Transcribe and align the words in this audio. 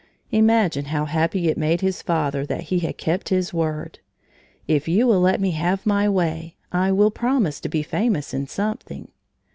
Imagine 0.31 0.85
how 0.85 1.05
happy 1.05 1.47
it 1.47 1.59
made 1.59 1.81
his 1.81 2.01
father 2.01 2.43
that 2.47 2.61
he 2.73 2.79
had 2.79 2.97
kept 2.97 3.29
his 3.29 3.53
word: 3.53 3.99
"If 4.67 4.87
you 4.87 5.05
will 5.05 5.19
let 5.21 5.39
me 5.39 5.51
have 5.51 5.85
my 5.85 6.09
way, 6.09 6.55
I 6.71 6.91
will 6.91 7.11
promise 7.11 7.59
to 7.59 7.69
be 7.69 7.83
famous 7.83 8.33
in 8.33 8.47
something." 8.47 9.09